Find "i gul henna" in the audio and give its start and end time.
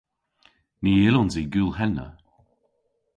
1.41-2.07